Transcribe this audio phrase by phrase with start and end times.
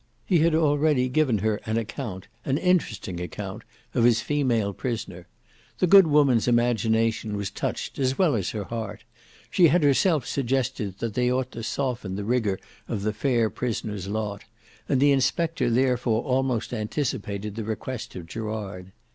[0.25, 3.61] He had already given her an account, an interesting account,
[3.93, 5.27] of his female prisoner.
[5.77, 9.03] The good woman's imagination was touched as well as her heart;
[9.51, 14.07] she had herself suggested that they ought to soften the rigour of the fair prisoner's
[14.07, 14.43] lot;
[14.89, 18.93] and the inspector therefore almost anticipated the request of Gerard.